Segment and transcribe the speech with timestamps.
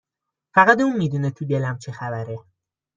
[0.55, 2.39] فقط اون میدونه تو دلم چه خبره